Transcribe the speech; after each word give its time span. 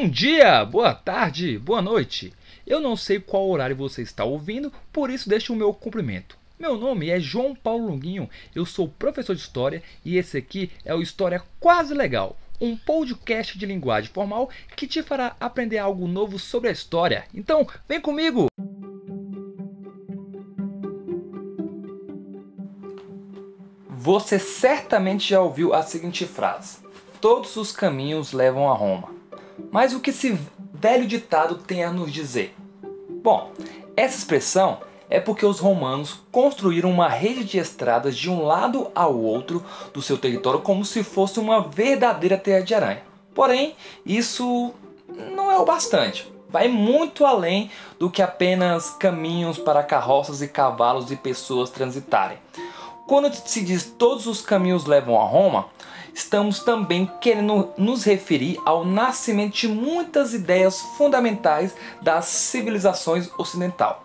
Bom 0.00 0.08
dia, 0.08 0.64
boa 0.64 0.94
tarde, 0.94 1.58
boa 1.58 1.82
noite. 1.82 2.32
Eu 2.64 2.78
não 2.78 2.94
sei 2.94 3.18
qual 3.18 3.50
horário 3.50 3.74
você 3.74 4.00
está 4.00 4.22
ouvindo, 4.22 4.72
por 4.92 5.10
isso 5.10 5.28
deixo 5.28 5.52
o 5.52 5.56
meu 5.56 5.74
cumprimento. 5.74 6.38
Meu 6.56 6.78
nome 6.78 7.10
é 7.10 7.18
João 7.18 7.52
Paulo 7.52 7.88
Longuinho, 7.88 8.30
eu 8.54 8.64
sou 8.64 8.88
professor 8.88 9.34
de 9.34 9.42
História 9.42 9.82
e 10.04 10.16
esse 10.16 10.38
aqui 10.38 10.70
é 10.84 10.94
o 10.94 11.02
História 11.02 11.42
Quase 11.58 11.94
Legal, 11.94 12.38
um 12.60 12.76
podcast 12.76 13.58
de 13.58 13.66
linguagem 13.66 14.08
formal 14.08 14.48
que 14.76 14.86
te 14.86 15.02
fará 15.02 15.34
aprender 15.40 15.78
algo 15.78 16.06
novo 16.06 16.38
sobre 16.38 16.68
a 16.68 16.72
história. 16.72 17.24
Então, 17.34 17.66
vem 17.88 18.00
comigo! 18.00 18.46
Você 23.90 24.38
certamente 24.38 25.30
já 25.30 25.40
ouviu 25.40 25.74
a 25.74 25.82
seguinte 25.82 26.24
frase: 26.24 26.78
Todos 27.20 27.56
os 27.56 27.72
caminhos 27.72 28.32
levam 28.32 28.70
a 28.70 28.74
Roma. 28.74 29.17
Mas 29.70 29.92
o 29.92 30.00
que 30.00 30.10
esse 30.10 30.38
velho 30.72 31.06
ditado 31.06 31.56
tem 31.56 31.84
a 31.84 31.92
nos 31.92 32.12
dizer? 32.12 32.54
Bom, 33.22 33.52
essa 33.96 34.16
expressão 34.16 34.78
é 35.10 35.18
porque 35.18 35.44
os 35.44 35.58
romanos 35.58 36.20
construíram 36.30 36.90
uma 36.90 37.08
rede 37.08 37.44
de 37.44 37.58
estradas 37.58 38.16
de 38.16 38.30
um 38.30 38.44
lado 38.44 38.90
ao 38.94 39.16
outro 39.16 39.64
do 39.92 40.02
seu 40.02 40.18
território 40.18 40.60
como 40.60 40.84
se 40.84 41.02
fosse 41.02 41.40
uma 41.40 41.60
verdadeira 41.60 42.36
teia 42.36 42.62
de 42.62 42.74
aranha. 42.74 43.02
Porém, 43.34 43.74
isso 44.04 44.72
não 45.34 45.50
é 45.50 45.58
o 45.58 45.64
bastante. 45.64 46.30
Vai 46.48 46.68
muito 46.68 47.26
além 47.26 47.70
do 47.98 48.10
que 48.10 48.22
apenas 48.22 48.90
caminhos 48.90 49.58
para 49.58 49.82
carroças 49.82 50.40
e 50.40 50.48
cavalos 50.48 51.10
e 51.10 51.16
pessoas 51.16 51.70
transitarem. 51.70 52.38
Quando 53.06 53.32
se 53.32 53.62
diz 53.62 53.84
todos 53.84 54.26
os 54.26 54.42
caminhos 54.42 54.86
levam 54.86 55.20
a 55.20 55.24
Roma, 55.24 55.66
estamos 56.18 56.60
também 56.60 57.10
querendo 57.20 57.70
nos 57.78 58.04
referir 58.04 58.58
ao 58.64 58.84
nascimento 58.84 59.54
de 59.54 59.68
muitas 59.68 60.34
ideias 60.34 60.80
fundamentais 60.96 61.74
das 62.02 62.26
civilizações 62.26 63.30
ocidental. 63.38 64.04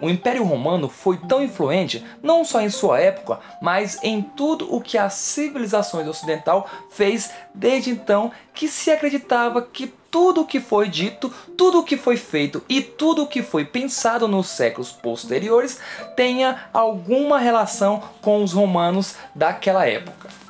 O 0.00 0.08
Império 0.08 0.44
Romano 0.44 0.88
foi 0.88 1.16
tão 1.16 1.42
influente 1.42 2.04
não 2.22 2.44
só 2.44 2.60
em 2.60 2.70
sua 2.70 3.00
época, 3.00 3.40
mas 3.60 3.98
em 4.04 4.22
tudo 4.22 4.72
o 4.72 4.80
que 4.80 4.96
a 4.96 5.10
civilização 5.10 6.08
ocidental 6.08 6.70
fez 6.90 7.32
desde 7.52 7.90
então, 7.90 8.30
que 8.54 8.68
se 8.68 8.92
acreditava 8.92 9.60
que 9.60 9.92
tudo 10.10 10.42
o 10.42 10.46
que 10.46 10.60
foi 10.60 10.88
dito, 10.88 11.28
tudo 11.56 11.80
o 11.80 11.82
que 11.82 11.96
foi 11.96 12.16
feito 12.16 12.64
e 12.68 12.80
tudo 12.80 13.24
o 13.24 13.26
que 13.26 13.42
foi 13.42 13.64
pensado 13.64 14.28
nos 14.28 14.46
séculos 14.46 14.92
posteriores 14.92 15.80
tenha 16.14 16.68
alguma 16.72 17.38
relação 17.38 18.00
com 18.22 18.42
os 18.42 18.52
romanos 18.52 19.16
daquela 19.34 19.84
época. 19.86 20.47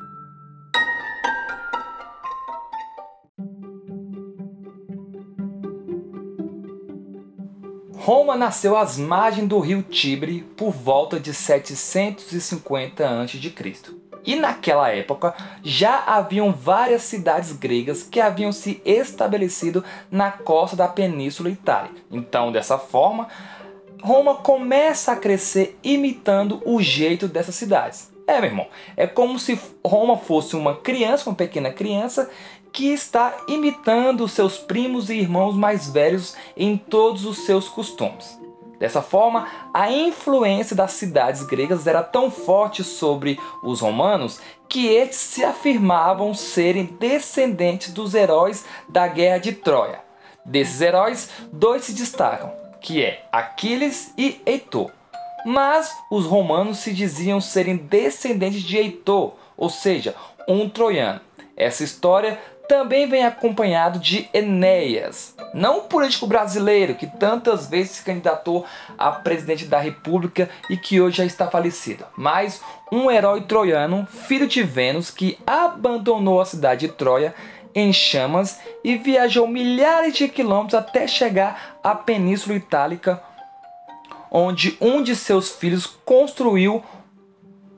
Roma 8.09 8.35
nasceu 8.35 8.75
às 8.75 8.97
margens 8.97 9.47
do 9.47 9.59
rio 9.59 9.83
Tibre 9.83 10.41
por 10.57 10.71
volta 10.71 11.19
de 11.19 11.31
750 11.31 13.07
a.C. 13.07 13.73
E 14.25 14.35
naquela 14.35 14.89
época 14.89 15.35
já 15.61 16.05
haviam 16.07 16.51
várias 16.51 17.03
cidades 17.03 17.51
gregas 17.51 18.01
que 18.01 18.19
haviam 18.19 18.51
se 18.51 18.81
estabelecido 18.83 19.83
na 20.09 20.31
costa 20.31 20.75
da 20.75 20.87
Península 20.87 21.51
Itálica. 21.51 22.01
Então, 22.09 22.51
dessa 22.51 22.79
forma, 22.79 23.27
Roma 24.01 24.37
começa 24.37 25.11
a 25.11 25.15
crescer 25.15 25.77
imitando 25.83 26.63
o 26.65 26.81
jeito 26.81 27.27
dessas 27.27 27.53
cidades. 27.53 28.11
É, 28.25 28.39
meu 28.39 28.49
irmão, 28.49 28.67
é 28.95 29.07
como 29.07 29.39
se 29.39 29.59
Roma 29.85 30.15
fosse 30.15 30.55
uma 30.55 30.75
criança, 30.75 31.29
uma 31.29 31.35
pequena 31.35 31.71
criança, 31.71 32.29
que 32.71 32.91
está 32.91 33.35
imitando 33.47 34.27
seus 34.27 34.57
primos 34.57 35.09
e 35.09 35.15
irmãos 35.15 35.55
mais 35.55 35.89
velhos 35.89 36.35
em 36.55 36.77
todos 36.77 37.25
os 37.25 37.39
seus 37.39 37.67
costumes. 37.67 38.39
Dessa 38.79 39.01
forma, 39.01 39.45
a 39.73 39.91
influência 39.91 40.73
das 40.73 40.93
cidades 40.93 41.43
gregas 41.43 41.85
era 41.85 42.01
tão 42.01 42.31
forte 42.31 42.81
sobre 42.81 43.37
os 43.61 43.81
romanos 43.81 44.39
que 44.69 44.87
estes 44.87 45.19
se 45.19 45.43
afirmavam 45.43 46.33
serem 46.33 46.85
descendentes 46.85 47.91
dos 47.91 48.13
heróis 48.13 48.63
da 48.87 49.05
Guerra 49.05 49.39
de 49.39 49.51
Troia. 49.51 50.01
Desses 50.45 50.79
heróis, 50.79 51.29
dois 51.51 51.83
se 51.83 51.93
destacam, 51.93 52.53
que 52.79 53.03
é 53.03 53.25
Aquiles 53.31 54.13
e 54.17 54.41
Heitor. 54.45 54.91
Mas 55.45 55.93
os 56.09 56.25
romanos 56.25 56.79
se 56.79 56.93
diziam 56.93 57.41
serem 57.41 57.75
descendentes 57.75 58.61
de 58.61 58.77
Heitor, 58.77 59.33
ou 59.57 59.69
seja, 59.69 60.15
um 60.47 60.69
troiano. 60.69 61.19
Essa 61.57 61.83
história 61.83 62.39
também 62.69 63.09
vem 63.09 63.25
acompanhado 63.25 63.97
de 63.97 64.29
Enéas, 64.31 65.35
não 65.55 65.79
um 65.79 65.81
político 65.81 66.27
brasileiro 66.27 66.93
que 66.93 67.07
tantas 67.07 67.67
vezes 67.67 67.93
se 67.93 68.03
candidatou 68.03 68.63
a 68.95 69.11
presidente 69.11 69.65
da 69.65 69.79
República 69.79 70.47
e 70.69 70.77
que 70.77 71.01
hoje 71.01 71.17
já 71.17 71.25
está 71.25 71.49
falecido, 71.49 72.05
mas 72.15 72.61
um 72.91 73.09
herói 73.09 73.41
troiano, 73.41 74.05
filho 74.05 74.47
de 74.47 74.61
Vênus, 74.61 75.09
que 75.09 75.35
abandonou 75.47 76.39
a 76.39 76.45
cidade 76.45 76.85
de 76.85 76.93
Troia 76.93 77.33
em 77.73 77.91
chamas 77.91 78.59
e 78.83 78.97
viajou 78.97 79.47
milhares 79.47 80.13
de 80.13 80.29
quilômetros 80.29 80.75
até 80.75 81.07
chegar 81.07 81.79
à 81.83 81.95
Península 81.95 82.55
Itálica, 82.55 83.19
onde 84.29 84.77
um 84.79 85.01
de 85.01 85.15
seus 85.15 85.49
filhos 85.49 85.87
construiu 85.87 86.83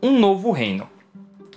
um 0.04 0.20
novo 0.20 0.52
reino. 0.52 0.90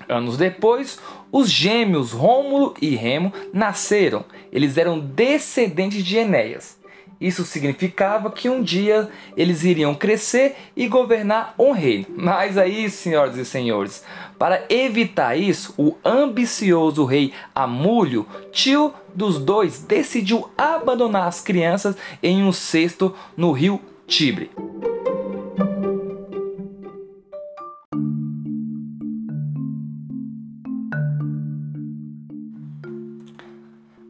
Anos 0.08 0.36
depois, 0.36 0.98
os 1.30 1.50
gêmeos 1.50 2.12
Rômulo 2.12 2.74
e 2.80 2.94
Remo 2.94 3.32
nasceram. 3.52 4.24
Eles 4.52 4.76
eram 4.76 4.98
descendentes 4.98 6.04
de 6.04 6.16
Enéas. 6.16 6.78
Isso 7.20 7.44
significava 7.44 8.30
que 8.30 8.48
um 8.48 8.62
dia 8.62 9.08
eles 9.36 9.64
iriam 9.64 9.94
crescer 9.94 10.56
e 10.76 10.86
governar 10.86 11.54
um 11.58 11.72
reino. 11.72 12.06
Mas 12.16 12.58
aí, 12.58 12.90
senhoras 12.90 13.36
e 13.36 13.44
senhores, 13.44 14.04
para 14.38 14.64
evitar 14.68 15.36
isso, 15.36 15.74
o 15.78 15.96
ambicioso 16.04 17.04
rei 17.04 17.32
Amúlio, 17.54 18.26
tio 18.52 18.92
dos 19.14 19.38
dois, 19.38 19.78
decidiu 19.78 20.50
abandonar 20.58 21.28
as 21.28 21.40
crianças 21.40 21.96
em 22.22 22.42
um 22.42 22.52
cesto 22.52 23.14
no 23.36 23.52
rio 23.52 23.80
Tibre. 24.06 24.50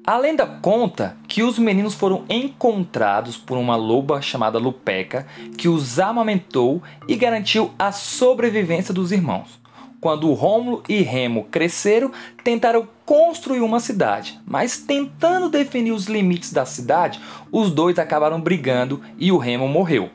A 0.06 0.18
lenda 0.18 0.46
conta 0.46 1.16
que 1.26 1.42
os 1.42 1.58
meninos 1.58 1.94
foram 1.94 2.26
encontrados 2.28 3.38
por 3.38 3.56
uma 3.56 3.74
loba 3.74 4.20
chamada 4.20 4.58
Lupeca, 4.58 5.26
que 5.56 5.66
os 5.66 5.98
amamentou 5.98 6.82
e 7.08 7.16
garantiu 7.16 7.70
a 7.78 7.90
sobrevivência 7.90 8.92
dos 8.92 9.12
irmãos. 9.12 9.58
Quando 10.02 10.30
Rômulo 10.34 10.82
e 10.86 11.00
Remo 11.00 11.44
cresceram, 11.44 12.12
tentaram 12.44 12.86
construir 13.06 13.60
uma 13.60 13.80
cidade, 13.80 14.38
mas 14.46 14.76
tentando 14.76 15.48
definir 15.48 15.92
os 15.92 16.04
limites 16.04 16.52
da 16.52 16.66
cidade, 16.66 17.18
os 17.50 17.70
dois 17.70 17.98
acabaram 17.98 18.38
brigando 18.38 19.00
e 19.16 19.32
o 19.32 19.38
Remo 19.38 19.66
morreu. 19.66 20.10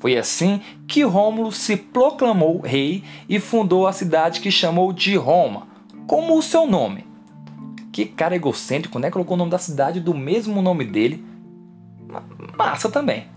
Foi 0.00 0.16
assim 0.16 0.60
que 0.88 1.04
Rômulo 1.04 1.52
se 1.52 1.76
proclamou 1.76 2.58
rei 2.58 3.04
e 3.28 3.38
fundou 3.38 3.86
a 3.86 3.92
cidade 3.92 4.40
que 4.40 4.50
chamou 4.50 4.92
de 4.92 5.14
Roma, 5.14 5.68
como 6.08 6.36
o 6.36 6.42
seu 6.42 6.66
nome. 6.66 7.13
Que 7.94 8.06
cara 8.06 8.34
egocêntrico, 8.34 8.98
né? 8.98 9.08
Colocou 9.08 9.34
o 9.34 9.38
nome 9.38 9.52
da 9.52 9.58
cidade 9.58 10.00
do 10.00 10.12
mesmo 10.12 10.60
nome 10.60 10.84
dele. 10.84 11.24
Massa 12.58 12.90
também. 12.90 13.28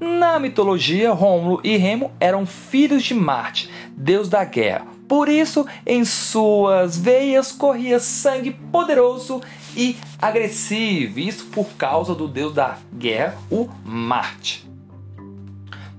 Na 0.00 0.38
mitologia, 0.38 1.12
Rômulo 1.12 1.60
e 1.62 1.76
Remo 1.76 2.10
eram 2.18 2.46
filhos 2.46 3.02
de 3.02 3.12
Marte, 3.12 3.68
deus 3.94 4.26
da 4.26 4.42
guerra. 4.44 4.86
Por 5.06 5.28
isso, 5.28 5.66
em 5.86 6.06
suas 6.06 6.96
veias 6.96 7.52
corria 7.52 8.00
sangue 8.00 8.50
poderoso 8.72 9.42
e 9.76 9.94
agressivo. 10.18 11.18
Isso 11.18 11.44
por 11.52 11.66
causa 11.76 12.14
do 12.14 12.26
deus 12.26 12.54
da 12.54 12.78
guerra, 12.94 13.36
o 13.50 13.68
Marte. 13.84 14.67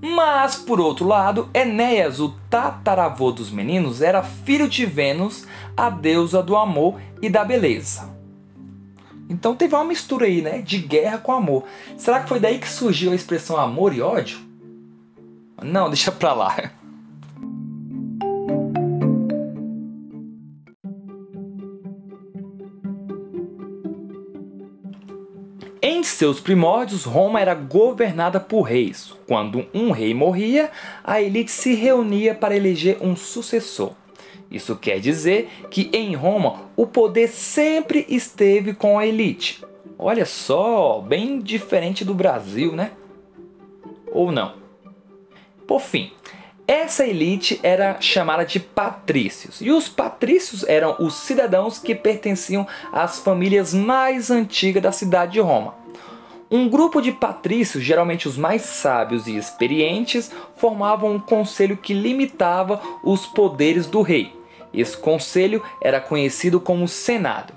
Mas, 0.02 0.56
por 0.56 0.80
outro 0.80 1.06
lado, 1.06 1.50
Enéas, 1.54 2.20
o 2.20 2.30
tataravô 2.50 3.32
dos 3.32 3.52
meninos, 3.52 4.02
era 4.02 4.24
filho 4.24 4.68
de 4.70 4.86
Vênus, 4.86 5.46
a 5.76 5.90
deusa 5.90 6.42
do 6.42 6.56
amor 6.56 7.00
e 7.22 7.30
da 7.30 7.44
beleza. 7.44 8.10
Então 9.30 9.56
teve 9.56 9.76
uma 9.76 9.84
mistura 9.84 10.26
aí, 10.26 10.42
né, 10.42 10.62
de 10.62 10.80
guerra 10.80 11.18
com 11.20 11.32
amor. 11.32 11.66
Será 11.98 12.22
que 12.22 12.30
foi 12.30 12.40
daí 12.40 12.58
que 12.58 12.68
surgiu 12.68 13.12
a 13.12 13.16
expressão 13.16 13.58
amor 13.58 13.94
e 13.94 14.02
ódio? 14.02 14.40
Não, 15.62 15.88
deixa 15.92 16.12
pra 16.12 16.34
lá. 16.34 16.72
Seus 26.20 26.42
primórdios, 26.42 27.06
Roma 27.06 27.40
era 27.40 27.56
governada 27.56 28.42
por 28.42 28.64
reis. 28.64 29.14
Quando 29.26 29.66
um 29.74 29.92
rei 29.92 30.14
morria, 30.14 30.70
a 31.02 31.22
elite 31.22 31.50
se 31.50 31.74
reunia 31.74 32.36
para 32.36 32.58
eleger 32.58 32.98
um 33.00 33.16
sucessor. 33.16 33.94
Isso 34.52 34.76
quer 34.76 35.00
dizer 35.00 35.50
que 35.70 35.90
em 35.94 36.16
Roma 36.16 36.64
o 36.76 36.86
poder 36.86 37.30
sempre 37.30 38.06
esteve 38.10 38.74
com 38.74 39.00
a 39.00 39.08
elite. 39.08 39.64
Olha 39.98 40.26
só, 40.26 41.00
bem 41.00 41.40
diferente 41.40 42.04
do 42.04 42.14
Brasil, 42.14 42.76
né? 42.76 42.92
Ou 44.12 44.30
não? 44.30 44.56
Por 45.66 45.80
fim, 45.80 46.12
essa 46.68 47.08
elite 47.08 47.62
era 47.64 47.96
chamada 48.02 48.46
de 48.46 48.60
patrícios, 48.60 49.62
e 49.62 49.72
os 49.72 49.88
patrícios 49.88 50.66
eram 50.68 50.98
os 51.00 51.14
cidadãos 51.14 51.80
que 51.80 51.96
pertenciam 51.96 52.68
às 52.92 53.20
famílias 53.20 53.74
mais 53.74 54.30
antigas 54.30 54.84
da 54.84 54.92
cidade 54.92 55.32
de 55.32 55.40
Roma. 55.40 55.79
Um 56.52 56.68
grupo 56.68 57.00
de 57.00 57.12
patrícios, 57.12 57.84
geralmente 57.84 58.28
os 58.28 58.36
mais 58.36 58.64
sábios 58.64 59.28
e 59.28 59.38
experientes, 59.38 60.32
formavam 60.56 61.14
um 61.14 61.20
conselho 61.20 61.78
que 61.78 61.94
limitava 61.94 62.82
os 63.04 63.28
poderes 63.28 63.86
do 63.86 64.02
rei. 64.02 64.34
Esse 64.74 64.98
conselho 64.98 65.62
era 65.80 66.02
conhecido 66.02 66.60
como 66.60 66.88
Senado. 66.88 67.54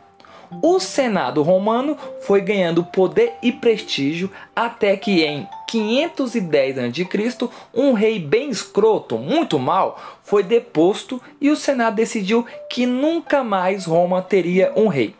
O 0.62 0.78
Senado 0.78 1.42
romano 1.42 1.96
foi 2.20 2.42
ganhando 2.42 2.84
poder 2.84 3.32
e 3.42 3.50
prestígio 3.50 4.30
até 4.54 4.94
que 4.94 5.22
em 5.22 5.48
510 5.68 6.78
a.C., 6.78 7.48
um 7.72 7.94
rei 7.94 8.18
bem 8.18 8.50
escroto, 8.50 9.16
muito 9.16 9.58
mal, 9.58 9.98
foi 10.22 10.42
deposto 10.42 11.18
e 11.40 11.48
o 11.48 11.56
Senado 11.56 11.94
decidiu 11.94 12.46
que 12.68 12.84
nunca 12.84 13.42
mais 13.42 13.86
Roma 13.86 14.20
teria 14.20 14.70
um 14.76 14.88
rei. 14.88 15.14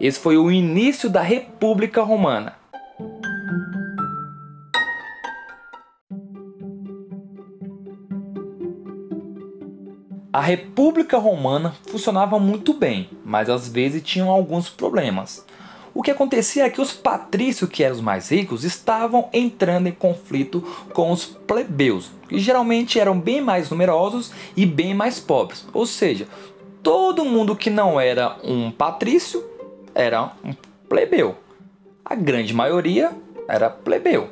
Esse 0.00 0.18
foi 0.18 0.36
o 0.36 0.50
início 0.50 1.08
da 1.08 1.22
República 1.22 2.02
Romana. 2.02 2.63
A 10.34 10.40
República 10.40 11.16
Romana 11.16 11.76
funcionava 11.86 12.40
muito 12.40 12.74
bem, 12.74 13.08
mas 13.24 13.48
às 13.48 13.68
vezes 13.68 14.02
tinham 14.02 14.28
alguns 14.28 14.68
problemas. 14.68 15.46
O 15.94 16.02
que 16.02 16.10
acontecia 16.10 16.64
é 16.64 16.70
que 16.70 16.80
os 16.80 16.92
patrícios, 16.92 17.70
que 17.70 17.84
eram 17.84 17.94
os 17.94 18.00
mais 18.00 18.32
ricos, 18.32 18.64
estavam 18.64 19.28
entrando 19.32 19.86
em 19.86 19.92
conflito 19.92 20.60
com 20.92 21.12
os 21.12 21.24
plebeus, 21.24 22.10
que 22.28 22.36
geralmente 22.40 22.98
eram 22.98 23.16
bem 23.16 23.40
mais 23.40 23.70
numerosos 23.70 24.32
e 24.56 24.66
bem 24.66 24.92
mais 24.92 25.20
pobres. 25.20 25.64
Ou 25.72 25.86
seja, 25.86 26.26
todo 26.82 27.24
mundo 27.24 27.54
que 27.54 27.70
não 27.70 28.00
era 28.00 28.36
um 28.42 28.72
patrício 28.72 29.40
era 29.94 30.32
um 30.44 30.52
plebeu. 30.88 31.36
A 32.04 32.16
grande 32.16 32.52
maioria 32.52 33.12
era 33.46 33.70
plebeu 33.70 34.30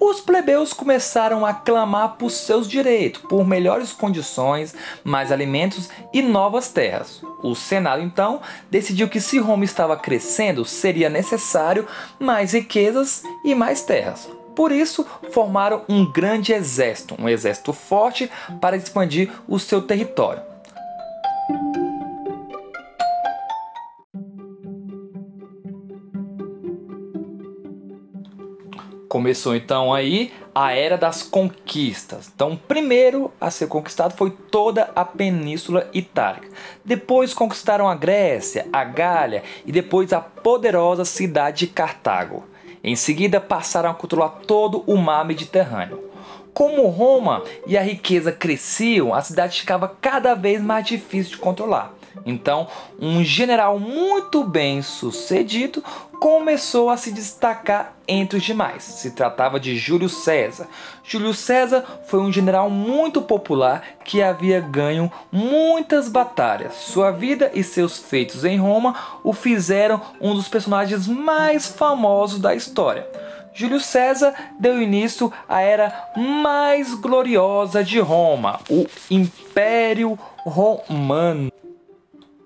os 0.00 0.20
plebeus 0.20 0.72
começaram 0.72 1.44
a 1.44 1.52
clamar 1.52 2.16
por 2.16 2.30
seus 2.30 2.68
direitos, 2.68 3.22
por 3.22 3.46
melhores 3.46 3.92
condições, 3.92 4.74
mais 5.02 5.32
alimentos 5.32 5.88
e 6.12 6.22
novas 6.22 6.70
terras. 6.70 7.20
O 7.42 7.54
Senado 7.54 8.02
então 8.02 8.40
decidiu 8.70 9.08
que 9.08 9.20
se 9.20 9.38
Roma 9.38 9.64
estava 9.64 9.96
crescendo, 9.96 10.64
seria 10.64 11.08
necessário 11.08 11.86
mais 12.18 12.52
riquezas 12.52 13.22
e 13.44 13.54
mais 13.54 13.82
terras. 13.82 14.28
Por 14.54 14.72
isso, 14.72 15.06
formaram 15.30 15.82
um 15.88 16.04
grande 16.10 16.52
exército, 16.52 17.14
um 17.18 17.28
exército 17.28 17.72
forte 17.72 18.30
para 18.60 18.76
expandir 18.76 19.30
o 19.46 19.58
seu 19.58 19.82
território. 19.82 20.47
Começou 29.08 29.56
então 29.56 29.94
aí 29.94 30.30
a 30.54 30.72
era 30.72 30.98
das 30.98 31.22
conquistas. 31.22 32.30
Então, 32.34 32.60
primeiro 32.68 33.32
a 33.40 33.50
ser 33.50 33.66
conquistado 33.66 34.14
foi 34.14 34.30
toda 34.30 34.90
a 34.94 35.02
Península 35.02 35.88
Itálica. 35.94 36.48
Depois 36.84 37.32
conquistaram 37.32 37.88
a 37.88 37.94
Grécia, 37.94 38.68
a 38.70 38.84
Gália 38.84 39.42
e 39.64 39.72
depois 39.72 40.12
a 40.12 40.20
poderosa 40.20 41.06
cidade 41.06 41.60
de 41.60 41.68
Cartago. 41.68 42.44
Em 42.84 42.94
seguida 42.94 43.40
passaram 43.40 43.90
a 43.90 43.94
controlar 43.94 44.40
todo 44.46 44.84
o 44.86 44.96
mar 44.98 45.24
Mediterrâneo. 45.24 46.04
Como 46.52 46.88
Roma 46.88 47.42
e 47.66 47.78
a 47.78 47.82
riqueza 47.82 48.30
cresciam, 48.30 49.14
a 49.14 49.22
cidade 49.22 49.60
ficava 49.60 49.88
cada 50.00 50.34
vez 50.34 50.60
mais 50.60 50.86
difícil 50.86 51.32
de 51.32 51.38
controlar. 51.38 51.94
Então, 52.28 52.68
um 53.00 53.24
general 53.24 53.78
muito 53.78 54.44
bem 54.44 54.82
sucedido 54.82 55.82
começou 56.20 56.90
a 56.90 56.96
se 56.96 57.12
destacar 57.12 57.94
entre 58.06 58.38
os 58.38 58.44
demais. 58.44 58.82
Se 58.82 59.12
tratava 59.12 59.58
de 59.58 59.76
Júlio 59.76 60.08
César. 60.08 60.68
Júlio 61.04 61.32
César 61.32 61.84
foi 62.06 62.20
um 62.20 62.32
general 62.32 62.68
muito 62.68 63.22
popular 63.22 63.82
que 64.04 64.22
havia 64.22 64.60
ganho 64.60 65.10
muitas 65.30 66.08
batalhas. 66.08 66.74
Sua 66.74 67.10
vida 67.10 67.50
e 67.54 67.62
seus 67.62 67.98
feitos 67.98 68.44
em 68.44 68.58
Roma 68.58 68.94
o 69.22 69.32
fizeram 69.32 70.00
um 70.20 70.34
dos 70.34 70.48
personagens 70.48 71.06
mais 71.06 71.66
famosos 71.66 72.40
da 72.40 72.54
história. 72.54 73.06
Júlio 73.54 73.80
César 73.80 74.34
deu 74.60 74.80
início 74.80 75.32
à 75.48 75.60
era 75.60 76.10
mais 76.16 76.94
gloriosa 76.94 77.82
de 77.82 77.98
Roma, 77.98 78.60
o 78.70 78.86
Império 79.10 80.16
Romano. 80.44 81.50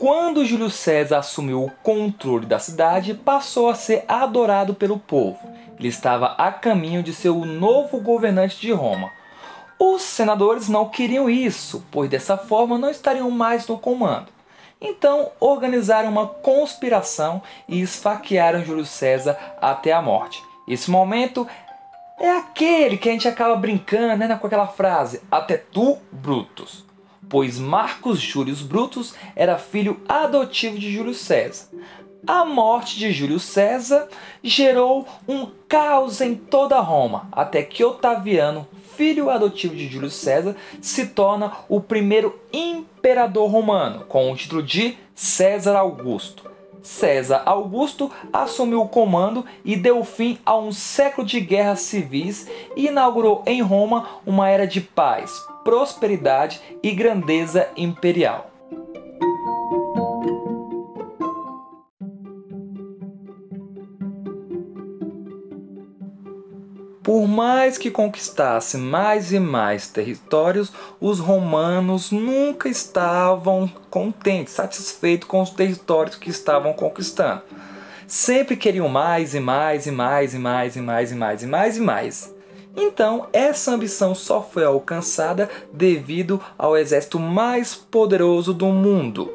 Quando 0.03 0.45
Júlio 0.45 0.69
César 0.69 1.19
assumiu 1.19 1.63
o 1.63 1.71
controle 1.81 2.45
da 2.45 2.59
cidade, 2.59 3.15
passou 3.15 3.69
a 3.69 3.75
ser 3.77 4.05
adorado 4.09 4.75
pelo 4.75 4.99
povo. 4.99 5.39
Ele 5.79 5.87
estava 5.87 6.35
a 6.37 6.51
caminho 6.51 7.05
de 7.05 7.15
ser 7.15 7.29
o 7.29 7.45
novo 7.45 8.01
governante 8.01 8.61
de 8.61 8.73
Roma. 8.73 9.13
Os 9.79 10.03
senadores 10.03 10.69
não 10.69 10.89
queriam 10.89 11.31
isso, 11.31 11.87
pois 11.89 12.11
dessa 12.11 12.37
forma 12.37 12.77
não 12.77 12.91
estariam 12.91 13.31
mais 13.31 13.69
no 13.69 13.79
comando. 13.79 14.27
Então 14.81 15.31
organizaram 15.39 16.09
uma 16.09 16.27
conspiração 16.27 17.41
e 17.69 17.81
esfaquearam 17.81 18.65
Júlio 18.65 18.85
César 18.85 19.39
até 19.61 19.93
a 19.93 20.03
morte. 20.03 20.43
Esse 20.67 20.91
momento 20.91 21.47
é 22.19 22.29
aquele 22.29 22.97
que 22.97 23.09
a 23.09 23.13
gente 23.13 23.29
acaba 23.29 23.55
brincando 23.55 24.17
né, 24.17 24.37
com 24.37 24.49
aquela 24.49 24.67
frase: 24.67 25.23
Até 25.31 25.59
tu, 25.59 25.97
Brutus 26.11 26.91
pois 27.33 27.59
Marcos 27.59 28.21
Júlio 28.21 28.55
Brutus 28.57 29.15
era 29.35 29.57
filho 29.57 30.03
adotivo 30.07 30.79
de 30.79 30.93
Júlio 30.93 31.15
César. 31.15 31.67
A 32.27 32.45
morte 32.45 32.99
de 32.99 33.11
Júlio 33.11 33.41
César 33.41 34.07
gerou 34.43 35.09
um 35.27 35.47
caos 35.67 36.21
em 36.21 36.35
toda 36.35 36.79
Roma, 36.79 37.31
até 37.33 37.63
que 37.63 37.83
Otaviano, 37.83 38.69
filho 38.99 39.31
adotivo 39.31 39.75
de 39.75 39.89
Júlio 39.89 40.11
César, 40.11 40.55
se 40.83 41.07
torna 41.07 41.53
o 41.71 41.81
primeiro 41.81 42.39
imperador 42.53 43.51
romano, 43.51 44.05
com 44.05 44.31
o 44.31 44.37
título 44.37 44.63
de 44.63 44.99
César 45.15 45.75
Augusto. 45.75 46.52
César 46.83 47.43
Augusto 47.47 48.11
assumiu 48.33 48.83
o 48.83 48.89
comando 48.89 49.45
e 49.65 49.77
deu 49.77 50.05
fim 50.05 50.39
a 50.45 50.57
um 50.57 50.73
século 50.73 51.27
de 51.27 51.41
guerras 51.41 51.81
civis 51.81 52.49
e 52.77 52.87
inaugurou 52.87 53.43
em 53.47 53.63
Roma 53.63 54.21
uma 54.27 54.49
era 54.49 54.67
de 54.67 54.81
paz, 54.81 55.33
prosperidade 55.65 56.61
e 56.83 56.91
grandeza 56.91 57.69
imperial. 57.77 58.52
Por 67.13 67.29
mais 67.29 67.77
que 67.77 67.91
conquistasse 67.91 68.79
mais 68.79 69.35
e 69.35 69.39
mais 69.39 69.87
territórios, 69.87 70.73
os 70.99 71.19
romanos 71.19 72.11
nunca 72.11 72.71
estavam 72.71 73.71
contentes, 73.91 74.55
satisfeitos 74.55 75.29
com 75.29 75.43
os 75.43 75.51
territórios 75.51 76.17
que 76.17 76.31
estavam 76.31 76.73
conquistando. 76.73 77.43
Sempre 78.07 78.57
queriam 78.57 78.89
mais 78.89 79.35
e 79.35 79.41
mais 79.41 79.85
e 79.85 79.91
mais 79.91 80.33
e 80.33 80.39
mais 80.39 80.75
e 80.75 80.81
mais 80.81 81.13
e 81.13 81.15
mais 81.15 81.43
e 81.43 81.47
mais 81.47 81.77
e 81.77 81.81
mais. 81.83 82.35
Então, 82.75 83.27
essa 83.31 83.73
ambição 83.73 84.15
só 84.15 84.43
foi 84.43 84.65
alcançada 84.65 85.51
devido 85.71 86.41
ao 86.57 86.79
exército 86.79 87.19
mais 87.19 87.75
poderoso 87.75 88.55
do 88.55 88.69
mundo, 88.69 89.31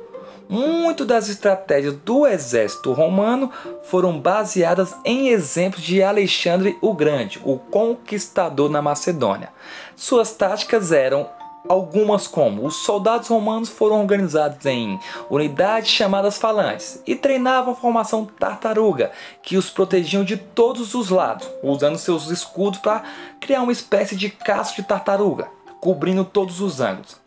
muito 0.49 1.05
das 1.05 1.29
estratégias 1.29 1.95
do 1.95 2.25
exército 2.25 2.93
romano 2.93 3.51
foram 3.83 4.19
baseadas 4.19 4.95
em 5.03 5.29
exemplos 5.29 5.83
de 5.83 6.01
Alexandre 6.01 6.77
o 6.81 6.93
Grande, 6.93 7.41
o 7.43 7.57
conquistador 7.57 8.69
na 8.69 8.81
Macedônia. 8.81 9.49
Suas 9.95 10.33
táticas 10.33 10.91
eram 10.91 11.29
algumas 11.67 12.27
como 12.27 12.65
os 12.65 12.77
soldados 12.77 13.27
romanos 13.27 13.69
foram 13.69 13.99
organizados 13.99 14.65
em 14.65 14.99
unidades 15.29 15.89
chamadas 15.89 16.37
falantes 16.37 17.01
e 17.05 17.15
treinavam 17.15 17.73
a 17.73 17.75
formação 17.75 18.25
tartaruga, 18.25 19.11
que 19.43 19.57
os 19.57 19.69
protegiam 19.69 20.23
de 20.23 20.37
todos 20.37 20.95
os 20.95 21.09
lados, 21.09 21.47
usando 21.61 21.97
seus 21.97 22.29
escudos 22.29 22.79
para 22.79 23.03
criar 23.39 23.61
uma 23.61 23.71
espécie 23.71 24.15
de 24.15 24.29
casco 24.29 24.81
de 24.81 24.87
tartaruga, 24.87 25.49
cobrindo 25.81 26.23
todos 26.23 26.61
os 26.61 26.79
ângulos. 26.79 27.26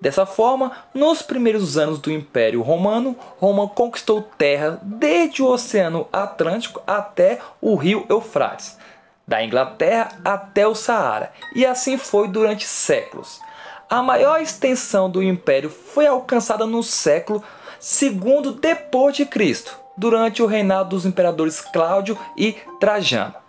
Dessa 0.00 0.24
forma, 0.24 0.72
nos 0.94 1.22
primeiros 1.22 1.76
anos 1.76 1.98
do 1.98 2.12
Império 2.12 2.62
Romano, 2.62 3.16
Roma 3.38 3.68
conquistou 3.68 4.22
terra 4.22 4.78
desde 4.82 5.42
o 5.42 5.46
Oceano 5.46 6.06
Atlântico 6.12 6.80
até 6.86 7.40
o 7.60 7.74
rio 7.74 8.06
Eufrates, 8.08 8.78
da 9.26 9.42
Inglaterra 9.42 10.10
até 10.24 10.66
o 10.66 10.74
Saara, 10.74 11.32
e 11.54 11.66
assim 11.66 11.98
foi 11.98 12.28
durante 12.28 12.64
séculos. 12.64 13.40
A 13.90 14.02
maior 14.02 14.40
extensão 14.40 15.10
do 15.10 15.22
império 15.22 15.68
foi 15.68 16.06
alcançada 16.06 16.64
no 16.64 16.82
século 16.82 17.42
II 18.00 18.58
depois 18.60 19.16
de 19.16 19.26
Cristo. 19.26 19.76
durante 19.98 20.40
o 20.40 20.46
reinado 20.46 20.90
dos 20.90 21.04
imperadores 21.04 21.60
Cláudio 21.60 22.16
e 22.36 22.52
Trajano. 22.78 23.47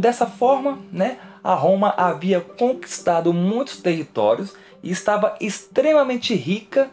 Dessa 0.00 0.24
forma, 0.24 0.78
né, 0.90 1.18
a 1.44 1.52
Roma 1.52 1.92
havia 1.94 2.40
conquistado 2.40 3.34
muitos 3.34 3.76
territórios 3.76 4.54
e 4.82 4.90
estava 4.90 5.36
extremamente 5.38 6.34
rica 6.34 6.88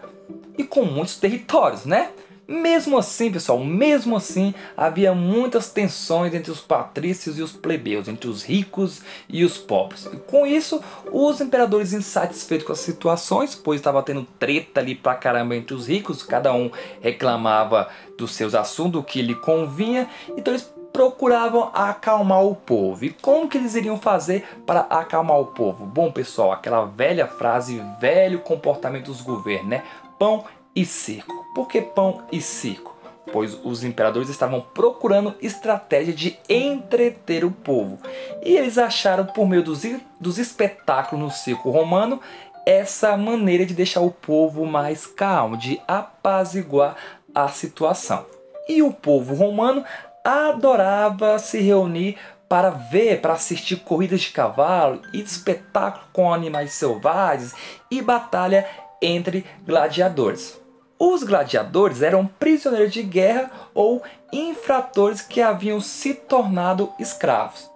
e 0.58 0.64
com 0.66 0.84
muitos 0.84 1.16
territórios, 1.16 1.86
né? 1.86 2.10
Mesmo 2.46 2.98
assim, 2.98 3.32
pessoal, 3.32 3.64
mesmo 3.64 4.18
assim, 4.18 4.54
havia 4.76 5.14
muitas 5.14 5.70
tensões 5.70 6.34
entre 6.34 6.52
os 6.52 6.60
patrícios 6.60 7.40
e 7.40 7.42
os 7.42 7.54
plebeus, 7.54 8.10
entre 8.10 8.30
os 8.30 8.44
ricos 8.44 9.02
e 9.30 9.46
os 9.46 9.58
pobres. 9.58 10.06
E 10.12 10.18
com 10.18 10.46
isso, 10.46 10.82
os 11.10 11.40
imperadores 11.40 11.94
insatisfeitos 11.94 12.68
com 12.68 12.74
as 12.74 12.80
situações, 12.80 13.56
pois 13.56 13.80
estava 13.80 14.04
tendo 14.04 14.28
treta 14.38 14.82
ali 14.82 14.96
pra 14.96 15.16
caramba 15.16 15.56
entre 15.56 15.74
os 15.74 15.88
ricos, 15.88 16.24
cada 16.24 16.54
um 16.54 16.70
reclamava 17.00 17.88
dos 18.18 18.32
seus 18.32 18.54
assuntos, 18.54 19.00
o 19.00 19.04
que 19.04 19.22
lhe 19.22 19.36
convinha, 19.36 20.10
então 20.36 20.54
eles 20.54 20.77
procuravam 20.98 21.70
acalmar 21.76 22.44
o 22.44 22.56
povo. 22.56 23.06
E 23.06 23.12
como 23.12 23.48
que 23.48 23.56
eles 23.56 23.76
iriam 23.76 24.00
fazer 24.00 24.44
para 24.66 24.80
acalmar 24.80 25.40
o 25.40 25.46
povo? 25.46 25.86
Bom, 25.86 26.12
pessoal, 26.12 26.52
aquela 26.52 26.86
velha 26.86 27.28
frase, 27.28 27.80
velho 28.02 28.40
comportamento 28.40 29.06
dos 29.06 29.22
governos, 29.22 29.70
né? 29.70 29.84
Pão 30.18 30.46
e 30.76 30.84
circo. 30.84 31.46
Por 31.54 31.68
que 31.68 31.84
pão 31.84 32.24
e 32.32 32.42
circo? 32.42 32.98
Pois 33.32 33.54
os 33.64 33.84
imperadores 33.84 34.28
estavam 34.28 34.60
procurando 34.60 35.36
estratégia 35.40 36.16
de 36.16 36.40
entreter 36.50 37.46
o 37.46 37.52
povo. 37.52 38.00
E 38.44 38.58
eles 38.58 38.80
acharam, 38.80 39.24
por 39.24 39.48
meio 39.48 39.62
dos, 39.62 39.84
dos 40.20 40.40
espetáculos 40.40 41.24
no 41.24 41.30
circo 41.30 41.70
romano, 41.70 42.20
essa 42.66 43.16
maneira 43.16 43.68
de 43.68 43.76
deixar 43.76 44.02
o 44.02 44.10
povo 44.10 44.66
mais 44.66 45.06
calmo, 45.06 45.58
de 45.58 45.80
apaziguar 45.88 46.96
a 47.36 47.48
situação. 47.50 48.26
E 48.68 48.82
o 48.82 48.92
povo 48.92 49.34
romano 49.34 49.86
adorava 50.28 51.40
se 51.40 51.62
reunir 51.62 52.18
para 52.50 52.70
ver, 52.70 53.22
para 53.22 53.34
assistir 53.34 53.78
corridas 53.78 54.22
de 54.22 54.32
cavalo 54.32 55.02
e 55.14 55.22
espetáculo 55.22 56.06
com 56.12 56.34
animais 56.34 56.74
selvagens 56.74 57.54
e 57.90 58.02
batalha 58.02 58.68
entre 59.02 59.46
gladiadores. 59.66 60.60
Os 61.00 61.24
gladiadores 61.24 62.02
eram 62.02 62.26
prisioneiros 62.26 62.92
de 62.92 63.04
guerra 63.04 63.50
ou 63.74 64.04
infratores 64.34 65.22
que 65.22 65.42
haviam 65.42 65.80
se 65.80 66.14
tornado 66.14 66.92
escravos. 67.00 67.70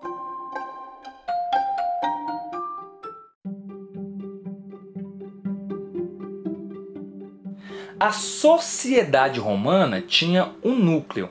A 7.97 8.11
sociedade 8.11 9.39
romana 9.39 10.01
tinha 10.01 10.51
um 10.63 10.75
núcleo, 10.75 11.29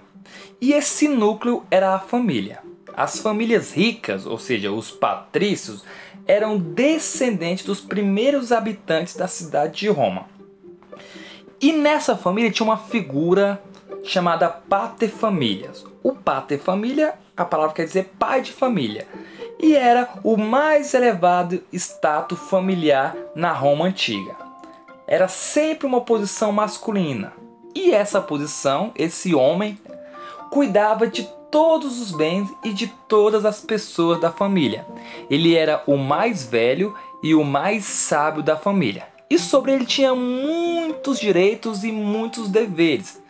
e 0.61 0.73
esse 0.73 1.09
núcleo 1.09 1.65
era 1.71 1.95
a 1.95 1.99
família. 1.99 2.61
As 2.95 3.19
famílias 3.19 3.73
ricas, 3.73 4.27
ou 4.27 4.39
seja, 4.39 4.71
os 4.71 4.91
patrícios, 4.91 5.85
eram 6.27 6.59
descendentes 6.59 7.65
dos 7.65 7.81
primeiros 7.81 8.53
habitantes 8.53 9.17
da 9.17 9.27
cidade 9.27 9.81
de 9.81 9.89
Roma. 9.89 10.27
E 11.61 11.73
nessa 11.73 12.17
família 12.17 12.51
tinha 12.51 12.67
uma 12.67 12.77
figura 12.77 13.63
chamada 14.03 14.49
paterfamilias. 14.49 15.85
O 16.03 16.13
paterfamília, 16.13 17.15
a 17.37 17.45
palavra 17.45 17.75
quer 17.75 17.85
dizer 17.85 18.13
pai 18.19 18.43
de 18.43 18.53
família, 18.53 19.07
e 19.59 19.75
era 19.77 20.09
o 20.25 20.37
mais 20.37 20.95
elevado 20.95 21.63
status 21.73 22.39
familiar 22.39 23.17
na 23.35 23.53
Roma 23.53 23.87
antiga. 23.87 24.35
Era 25.07 25.29
sempre 25.29 25.87
uma 25.87 26.01
posição 26.01 26.53
masculina. 26.53 27.33
E 27.75 27.93
essa 27.93 28.21
posição, 28.21 28.93
esse 28.97 29.35
homem, 29.35 29.79
cuidava 30.51 31.07
de 31.07 31.29
todos 31.51 32.01
os 32.01 32.13
bens 32.13 32.49
e 32.65 32.73
de 32.73 32.89
todas 33.09 33.45
as 33.45 33.61
pessoas 33.61 34.21
da 34.21 34.31
família. 34.31 34.87
Ele 35.29 35.55
era 35.55 35.83
o 35.87 35.97
mais 35.97 36.45
velho 36.45 36.95
e 37.23 37.35
o 37.35 37.45
mais 37.45 37.85
sábio 37.85 38.43
da 38.43 38.57
família 38.57 39.11
e 39.31 39.39
sobre 39.39 39.73
ele 39.73 39.87
tinha 39.87 40.13
muitos 40.13 41.21
direitos 41.21 41.85
e 41.85 41.93
muitos 41.93 42.49
deveres. 42.49 43.23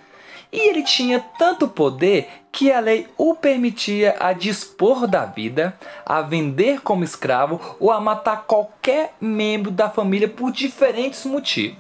E 0.51 0.71
ele 0.71 0.83
tinha 0.83 1.21
tanto 1.39 1.69
poder 1.69 2.29
que 2.51 2.73
a 2.73 2.81
lei 2.81 3.07
o 3.17 3.35
permitia 3.35 4.17
a 4.19 4.33
dispor 4.33 5.07
da 5.07 5.25
vida, 5.25 5.79
a 6.05 6.23
vender 6.23 6.81
como 6.81 7.05
escravo 7.05 7.61
ou 7.79 7.93
a 7.93 8.01
matar 8.01 8.45
qualquer 8.47 9.15
membro 9.21 9.71
da 9.71 9.89
família 9.91 10.27
por 10.27 10.51
diferentes 10.51 11.25
motivos. 11.25 11.79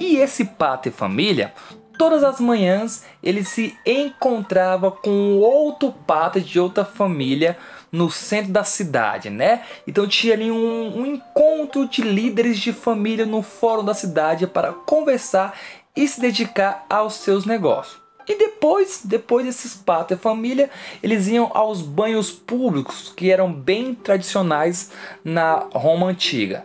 E 0.00 0.16
esse 0.16 0.44
pater 0.44 0.92
família, 0.92 1.52
todas 1.96 2.22
as 2.22 2.40
manhãs 2.40 3.04
ele 3.22 3.44
se 3.44 3.76
encontrava 3.84 4.90
com 4.90 5.38
outro 5.38 5.92
pater 6.06 6.42
de 6.42 6.58
outra 6.58 6.84
família 6.84 7.56
no 7.90 8.10
centro 8.10 8.52
da 8.52 8.64
cidade, 8.64 9.30
né? 9.30 9.62
Então 9.86 10.06
tinha 10.06 10.34
ali 10.34 10.50
um, 10.50 11.00
um 11.00 11.06
encontro 11.06 11.88
de 11.88 12.02
líderes 12.02 12.58
de 12.58 12.72
família 12.72 13.24
no 13.24 13.42
fórum 13.42 13.84
da 13.84 13.94
cidade 13.94 14.46
para 14.46 14.72
conversar 14.72 15.58
e 15.96 16.06
se 16.06 16.20
dedicar 16.20 16.84
aos 16.88 17.14
seus 17.14 17.46
negócios. 17.46 17.98
E 18.28 18.36
depois, 18.36 19.02
depois 19.04 19.46
desses 19.46 19.74
pater 19.74 20.18
família, 20.18 20.68
eles 21.00 21.28
iam 21.28 21.50
aos 21.54 21.80
banhos 21.80 22.30
públicos 22.30 23.12
que 23.16 23.30
eram 23.30 23.52
bem 23.52 23.94
tradicionais 23.94 24.90
na 25.24 25.68
Roma 25.72 26.08
antiga 26.08 26.64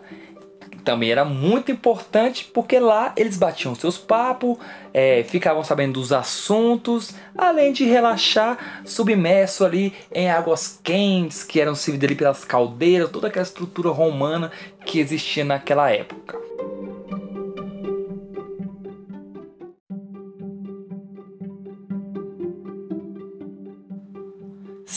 também 0.82 1.10
era 1.10 1.24
muito 1.24 1.70
importante 1.70 2.50
porque 2.52 2.78
lá 2.78 3.12
eles 3.16 3.36
batiam 3.36 3.74
seus 3.74 3.96
papos, 3.96 4.58
é, 4.92 5.24
ficavam 5.24 5.64
sabendo 5.64 5.94
dos 5.94 6.12
assuntos, 6.12 7.14
além 7.36 7.72
de 7.72 7.84
relaxar 7.84 8.82
submerso 8.84 9.64
ali 9.64 9.94
em 10.12 10.30
águas 10.30 10.80
quentes 10.82 11.44
que 11.44 11.60
eram 11.60 11.74
servidas 11.74 12.08
ali 12.08 12.16
pelas 12.16 12.44
caldeiras, 12.44 13.10
toda 13.10 13.28
aquela 13.28 13.44
estrutura 13.44 13.90
romana 13.90 14.50
que 14.84 14.98
existia 14.98 15.44
naquela 15.44 15.90
época. 15.90 16.42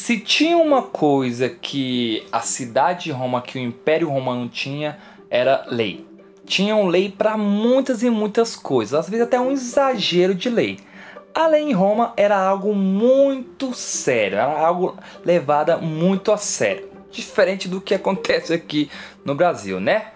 Se 0.06 0.20
tinha 0.20 0.58
uma 0.58 0.84
coisa 0.84 1.50
que 1.50 2.24
a 2.32 2.42
cidade 2.42 3.06
de 3.06 3.12
Roma, 3.12 3.42
que 3.42 3.58
o 3.58 3.62
Império 3.62 4.10
Romano 4.10 4.48
tinha, 4.48 5.00
era 5.29 5.65
lei. 5.70 6.05
Tinham 6.46 6.88
lei 6.88 7.10
para 7.10 7.38
muitas 7.38 8.03
e 8.03 8.10
muitas 8.10 8.55
coisas, 8.55 8.94
às 8.94 9.10
vezes 9.10 9.25
até 9.25 9.39
um 9.39 9.51
exagero 9.51 10.36
de 10.36 10.50
lei. 10.50 10.79
A 11.34 11.48
lei 11.48 11.63
em 11.63 11.74
Roma 11.74 12.13
era 12.15 12.38
algo 12.38 12.74
muito 12.74 13.74
sério, 13.74 14.38
era 14.38 14.58
algo 14.58 14.96
levada 15.24 15.77
muito 15.77 16.32
a 16.32 16.38
sério. 16.38 16.89
Diferente 17.12 17.67
do 17.67 17.82
que 17.82 17.94
acontece 17.94 18.53
aqui 18.53 18.89
no 19.24 19.36
Brasil, 19.36 19.79
né? 19.79 20.12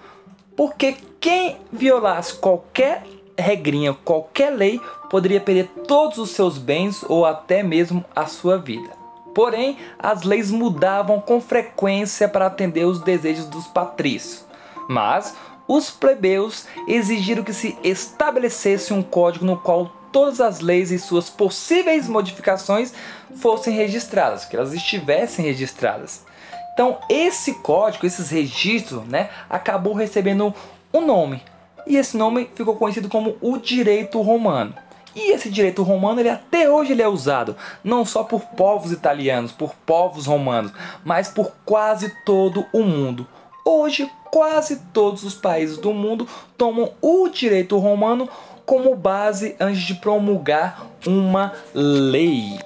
Porque 0.55 0.95
quem 1.19 1.57
violasse 1.71 2.35
qualquer 2.35 3.03
regrinha, 3.37 3.93
qualquer 3.93 4.49
lei, 4.51 4.79
poderia 5.09 5.39
perder 5.39 5.69
todos 5.87 6.17
os 6.17 6.31
seus 6.31 6.57
bens 6.57 7.03
ou 7.07 7.25
até 7.25 7.63
mesmo 7.63 8.03
a 8.15 8.25
sua 8.25 8.57
vida. 8.57 8.89
Porém, 9.33 9.77
as 9.97 10.23
leis 10.23 10.51
mudavam 10.51 11.19
com 11.19 11.39
frequência 11.39 12.27
para 12.27 12.45
atender 12.45 12.85
os 12.85 13.01
desejos 13.01 13.45
dos 13.45 13.67
patrícios. 13.67 14.48
Mas 14.89 15.35
os 15.67 15.91
plebeus 15.91 16.65
exigiram 16.87 17.43
que 17.43 17.53
se 17.53 17.77
estabelecesse 17.83 18.91
um 18.91 19.03
código 19.03 19.45
no 19.45 19.55
qual 19.55 19.93
todas 20.11 20.41
as 20.41 20.61
leis 20.61 20.89
e 20.89 20.97
suas 20.97 21.29
possíveis 21.29 22.09
modificações 22.09 22.91
fossem 23.35 23.75
registradas, 23.75 24.45
que 24.45 24.55
elas 24.55 24.73
estivessem 24.73 25.45
registradas. 25.45 26.25
Então, 26.73 26.97
esse 27.07 27.53
código, 27.53 28.07
esses 28.07 28.31
registros, 28.31 29.05
né, 29.05 29.29
acabou 29.47 29.93
recebendo 29.93 30.51
um 30.91 31.05
nome. 31.05 31.43
E 31.85 31.95
esse 31.95 32.17
nome 32.17 32.49
ficou 32.55 32.75
conhecido 32.75 33.07
como 33.07 33.37
o 33.39 33.59
direito 33.59 34.19
romano. 34.21 34.73
E 35.15 35.31
esse 35.31 35.51
direito 35.51 35.83
romano, 35.83 36.19
ele 36.19 36.29
até 36.29 36.67
hoje 36.67 36.93
ele 36.93 37.03
é 37.03 37.07
usado 37.07 37.55
não 37.83 38.03
só 38.05 38.23
por 38.23 38.41
povos 38.41 38.91
italianos, 38.91 39.51
por 39.51 39.75
povos 39.85 40.25
romanos, 40.25 40.71
mas 41.03 41.27
por 41.27 41.51
quase 41.63 42.11
todo 42.25 42.65
o 42.73 42.81
mundo. 42.81 43.27
Hoje, 43.71 44.09
quase 44.31 44.77
todos 44.91 45.23
os 45.23 45.35
países 45.35 45.77
do 45.77 45.93
mundo 45.93 46.27
tomam 46.57 46.91
o 46.99 47.29
direito 47.29 47.77
romano 47.77 48.27
como 48.65 48.95
base 48.95 49.55
antes 49.59 49.83
de 49.83 49.93
promulgar 49.93 50.87
uma 51.05 51.53
lei. 51.71 52.57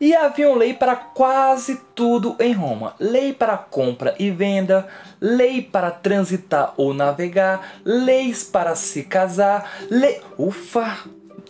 E 0.00 0.14
havia 0.14 0.54
lei 0.54 0.72
para 0.72 0.94
quase 0.94 1.80
tudo 1.92 2.36
em 2.38 2.52
Roma: 2.52 2.94
lei 3.00 3.32
para 3.32 3.56
compra 3.56 4.14
e 4.16 4.30
venda, 4.30 4.86
lei 5.20 5.60
para 5.60 5.90
transitar 5.90 6.72
ou 6.76 6.94
navegar, 6.94 7.80
leis 7.84 8.44
para 8.44 8.76
se 8.76 9.02
casar, 9.02 9.72
lei. 9.90 10.22
Ufa! 10.38 10.98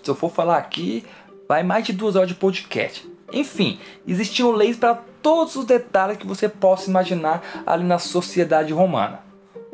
Se 0.03 0.11
eu 0.11 0.15
for 0.15 0.33
falar 0.33 0.57
aqui, 0.57 1.05
vai 1.47 1.63
mais 1.63 1.85
de 1.85 1.93
duas 1.93 2.17
horas 2.17 2.29
de 2.29 2.35
podcast. 2.35 3.12
Enfim, 3.33 3.79
existiam 4.07 4.53
leis 4.53 4.77
para 4.77 4.95
todos 5.23 5.57
os 5.57 5.65
detalhes 5.65 6.19
que 6.19 6.27
você 6.27 6.49
possa 6.49 6.91
imaginar 6.91 7.63
ali 7.67 7.85
na 7.85 7.99
sociedade 7.99 8.73
romana. 8.73 9.21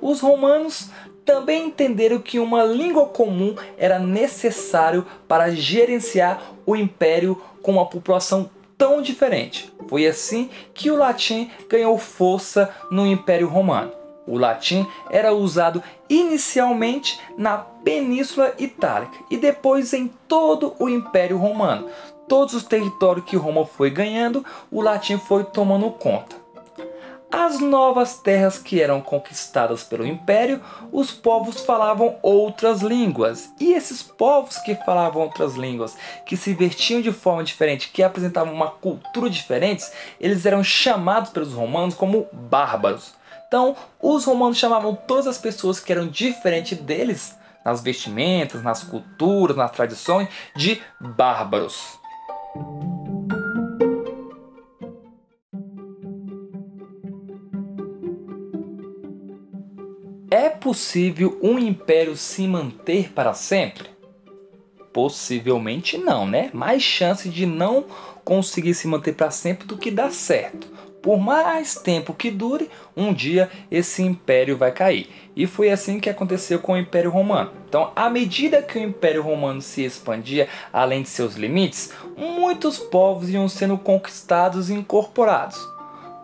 Os 0.00 0.20
romanos 0.20 0.90
também 1.24 1.66
entenderam 1.66 2.18
que 2.18 2.38
uma 2.38 2.64
língua 2.64 3.06
comum 3.06 3.54
era 3.76 3.98
necessário 3.98 5.04
para 5.26 5.50
gerenciar 5.50 6.40
o 6.64 6.76
império 6.76 7.40
com 7.62 7.72
uma 7.72 7.86
população 7.86 8.48
tão 8.78 9.02
diferente. 9.02 9.72
Foi 9.88 10.06
assim 10.06 10.48
que 10.72 10.90
o 10.90 10.96
latim 10.96 11.50
ganhou 11.68 11.98
força 11.98 12.72
no 12.90 13.06
Império 13.06 13.48
Romano. 13.48 13.92
O 14.26 14.36
latim 14.36 14.86
era 15.10 15.32
usado 15.32 15.82
inicialmente 16.08 17.18
na 17.36 17.56
Península 17.58 18.54
Itálica 18.58 19.18
e 19.30 19.38
depois 19.38 19.92
em 19.94 20.08
todo 20.28 20.74
o 20.78 20.88
Império 20.88 21.38
Romano. 21.38 21.88
Todos 22.28 22.54
os 22.54 22.62
territórios 22.62 23.25
que 23.25 23.37
Roma 23.37 23.64
foi 23.64 23.90
ganhando, 23.90 24.44
o 24.70 24.82
latim 24.82 25.18
foi 25.18 25.44
tomando 25.44 25.90
conta. 25.90 26.37
As 27.30 27.61
novas 27.61 28.18
terras 28.18 28.58
que 28.58 28.80
eram 28.80 29.02
conquistadas 29.02 29.82
pelo 29.82 30.06
império, 30.06 30.62
os 30.90 31.11
povos 31.11 31.61
falavam 31.61 32.16
outras 32.23 32.80
línguas. 32.80 33.50
E 33.61 33.75
esses 33.75 34.02
povos 34.02 34.56
que 34.58 34.75
falavam 34.76 35.23
outras 35.23 35.54
línguas, 35.54 35.94
que 36.25 36.38
se 36.38 36.54
vestiam 36.54 37.02
de 37.02 37.12
forma 37.12 37.44
diferente, 37.44 37.90
que 37.90 38.02
apresentavam 38.02 38.54
uma 38.54 38.70
cultura 38.70 39.28
diferente, 39.28 39.85
eles 40.18 40.47
eram 40.47 40.64
chamados 40.64 41.30
pelos 41.30 41.52
romanos 41.52 41.94
como 41.94 42.26
bárbaros. 42.32 43.12
Então, 43.47 43.76
os 44.00 44.25
romanos 44.25 44.56
chamavam 44.56 44.94
todas 44.94 45.26
as 45.26 45.38
pessoas 45.38 45.80
que 45.80 45.92
eram 45.92 46.06
diferentes 46.06 46.78
deles, 46.78 47.37
nas 47.62 47.82
vestimentas, 47.82 48.62
nas 48.62 48.82
culturas, 48.82 49.56
nas 49.56 49.70
tradições, 49.70 50.28
de 50.56 50.80
bárbaros. 50.99 51.97
É 60.30 60.50
possível 60.50 61.38
um 61.42 61.58
império 61.58 62.16
se 62.16 62.46
manter 62.46 63.12
para 63.12 63.32
sempre? 63.32 63.88
Possivelmente 64.92 65.96
não, 65.96 66.26
né? 66.26 66.50
Mais 66.52 66.82
chance 66.82 67.28
de 67.28 67.46
não 67.46 67.86
conseguir 68.24 68.74
se 68.74 68.86
manter 68.86 69.14
para 69.14 69.30
sempre 69.30 69.66
do 69.66 69.78
que 69.78 69.90
dar 69.90 70.12
certo 70.12 70.67
por 71.02 71.18
mais 71.18 71.74
tempo 71.76 72.12
que 72.12 72.30
dure, 72.30 72.70
um 72.96 73.12
dia 73.12 73.50
esse 73.70 74.02
império 74.02 74.56
vai 74.56 74.72
cair. 74.72 75.08
E 75.36 75.46
foi 75.46 75.70
assim 75.70 76.00
que 76.00 76.10
aconteceu 76.10 76.58
com 76.58 76.72
o 76.72 76.76
Império 76.76 77.10
Romano. 77.10 77.52
Então, 77.68 77.92
à 77.94 78.10
medida 78.10 78.62
que 78.62 78.78
o 78.78 78.82
Império 78.82 79.22
Romano 79.22 79.62
se 79.62 79.84
expandia 79.84 80.48
além 80.72 81.02
de 81.02 81.08
seus 81.08 81.34
limites, 81.34 81.92
muitos 82.16 82.78
povos 82.78 83.30
iam 83.30 83.48
sendo 83.48 83.78
conquistados 83.78 84.68
e 84.68 84.74
incorporados. 84.74 85.58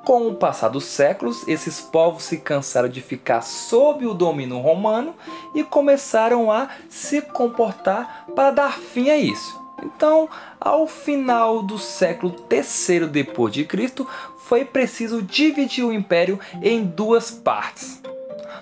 Com 0.04 0.28
o 0.28 0.34
passar 0.34 0.68
dos 0.68 0.84
séculos, 0.84 1.48
esses 1.48 1.80
povos 1.80 2.24
se 2.24 2.36
cansaram 2.36 2.90
de 2.90 3.00
ficar 3.00 3.40
sob 3.40 4.06
o 4.06 4.12
domínio 4.12 4.58
romano 4.58 5.14
e 5.54 5.64
começaram 5.64 6.52
a 6.52 6.68
se 6.90 7.22
comportar 7.22 8.26
para 8.34 8.50
dar 8.50 8.78
fim 8.78 9.08
a 9.08 9.16
isso. 9.16 9.64
Então, 9.82 10.28
ao 10.60 10.86
final 10.86 11.62
do 11.62 11.78
século 11.78 12.34
III 12.50 13.06
depois 13.06 13.52
de 13.52 13.64
Cristo, 13.64 14.06
foi 14.44 14.64
preciso 14.64 15.22
dividir 15.22 15.84
o 15.84 15.92
império 15.92 16.38
em 16.62 16.84
duas 16.84 17.30
partes. 17.30 18.02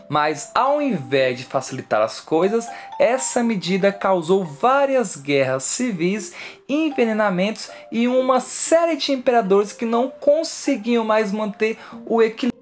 Mas 0.09 0.51
ao 0.55 0.81
invés 0.81 1.39
de 1.39 1.45
facilitar 1.45 2.03
as 2.03 2.21
coisas, 2.21 2.69
essa 2.99 3.43
medida 3.43 3.91
causou 3.91 4.45
várias 4.45 5.17
guerras 5.17 5.65
civis, 5.65 6.35
envenenamentos 6.69 7.71
e 7.91 8.07
uma 8.07 8.41
série 8.41 8.97
de 8.97 9.13
imperadores 9.13 9.73
que 9.73 9.85
não 9.85 10.09
conseguiam 10.09 11.05
mais 11.05 11.33
manter 11.33 11.79
o 12.07 12.23
equilíbrio. 12.23 12.53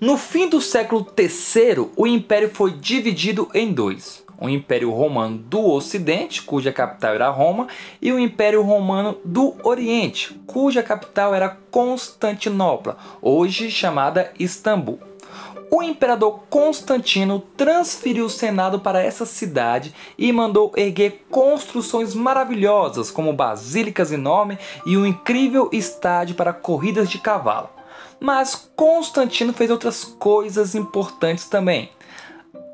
No 0.00 0.16
fim 0.16 0.48
do 0.48 0.60
século 0.60 1.06
III, 1.16 1.90
o 1.96 2.06
império 2.06 2.50
foi 2.52 2.72
dividido 2.72 3.48
em 3.54 3.72
dois 3.72 4.21
o 4.42 4.48
Império 4.48 4.90
Romano 4.90 5.38
do 5.38 5.64
Ocidente, 5.70 6.42
cuja 6.42 6.72
capital 6.72 7.14
era 7.14 7.30
Roma, 7.30 7.68
e 8.00 8.10
o 8.10 8.18
Império 8.18 8.60
Romano 8.62 9.16
do 9.24 9.54
Oriente, 9.62 10.34
cuja 10.48 10.82
capital 10.82 11.32
era 11.32 11.56
Constantinopla, 11.70 12.96
hoje 13.22 13.70
chamada 13.70 14.32
Istambul. 14.36 14.98
O 15.70 15.80
imperador 15.80 16.40
Constantino 16.50 17.40
transferiu 17.56 18.26
o 18.26 18.30
Senado 18.30 18.80
para 18.80 19.00
essa 19.00 19.24
cidade 19.24 19.94
e 20.18 20.30
mandou 20.32 20.72
erguer 20.76 21.24
construções 21.30 22.12
maravilhosas, 22.12 23.12
como 23.12 23.32
basílicas 23.32 24.10
enormes 24.10 24.58
e 24.84 24.96
um 24.98 25.06
incrível 25.06 25.70
estádio 25.72 26.34
para 26.34 26.52
corridas 26.52 27.08
de 27.08 27.18
cavalo. 27.18 27.70
Mas 28.20 28.70
Constantino 28.76 29.52
fez 29.52 29.70
outras 29.70 30.04
coisas 30.04 30.74
importantes 30.74 31.48
também. 31.48 31.90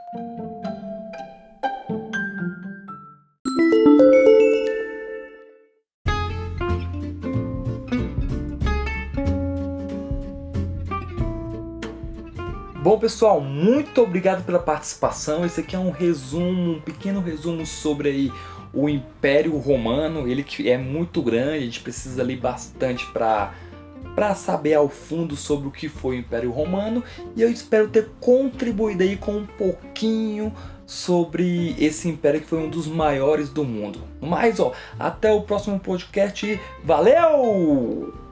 Bom 12.85 12.99
pessoal, 12.99 13.41
muito 13.41 14.03
obrigado 14.03 14.45
pela 14.45 14.59
participação. 14.59 15.43
Esse 15.43 15.63
aqui 15.63 15.75
é 15.75 15.79
um 15.79 15.91
resumo, 15.91 16.73
um 16.73 16.81
pequeno 16.83 17.19
resumo 17.19 17.65
sobre 17.65 18.11
aí 18.11 18.33
o 18.75 18.91
Império 18.91 19.57
Romano. 19.57 20.29
Ele 20.29 20.43
que 20.43 20.71
é 20.71 20.77
muito 20.77 21.23
grande, 21.23 21.57
a 21.57 21.61
gente 21.61 21.81
precisa 21.81 22.21
ali 22.21 22.37
bastante 22.37 23.07
para 23.11 23.55
para 24.15 24.35
saber 24.35 24.75
ao 24.75 24.91
fundo 24.91 25.35
sobre 25.35 25.67
o 25.67 25.71
que 25.71 25.89
foi 25.89 26.17
o 26.17 26.19
Império 26.21 26.51
Romano 26.51 27.03
e 27.35 27.41
eu 27.41 27.51
espero 27.51 27.89
ter 27.89 28.11
contribuído 28.21 29.03
aí 29.03 29.17
com 29.17 29.39
um 29.39 29.47
pouquinho 29.47 30.53
sobre 30.87 31.75
esse 31.83 32.07
império 32.07 32.43
que 32.43 32.47
foi 32.47 32.59
um 32.59 32.69
dos 32.69 32.87
maiores 32.87 33.49
do 33.49 33.65
mundo. 33.65 34.01
Mas 34.21 34.61
ó, 34.61 34.73
até 35.01 35.33
o 35.33 35.41
próximo 35.41 35.81
podcast. 35.81 36.61
Valeu! 36.85 38.24